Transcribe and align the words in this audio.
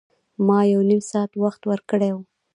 ما 0.47 0.59
یو 0.71 0.81
نیم 0.89 1.01
ساعت 1.11 1.31
وخت 1.43 1.61
ورکړی 1.65 2.09
و. 2.13 2.17